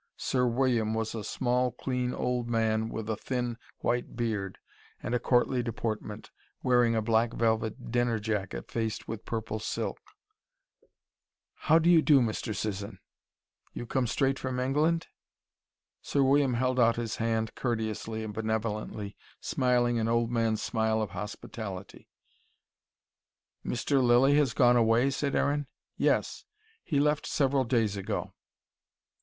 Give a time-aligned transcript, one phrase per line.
[0.17, 4.57] Sir William was a small, clean old man with a thin, white beard
[5.03, 6.31] and a courtly deportment,
[6.63, 9.99] wearing a black velvet dinner jacket faced with purple silk.
[11.53, 12.55] "How do you do, Mr.
[12.55, 12.97] Sisson.
[13.73, 15.05] You come straight from England?"
[16.01, 21.11] Sir William held out his hand courteously and benevolently, smiling an old man's smile of
[21.11, 22.09] hospitality.
[23.63, 24.01] "Mr.
[24.01, 25.67] Lilly has gone away?" said Aaron.
[25.95, 26.43] "Yes.
[26.83, 28.33] He left us several days ago."